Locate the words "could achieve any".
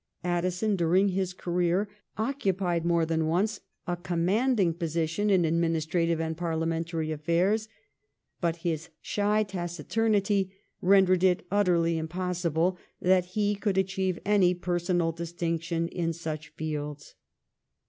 13.53-14.55